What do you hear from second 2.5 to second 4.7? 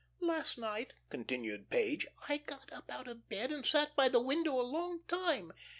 up out of bed and sat by the window a